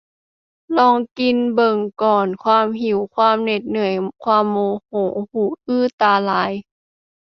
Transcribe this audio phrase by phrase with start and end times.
[0.77, 3.93] ลองกินเบิ่งก่อน ความหิว ความเหน็ดเหนื่อย
[4.23, 4.91] ความโมโห
[5.31, 6.51] หูอื้อตาลาย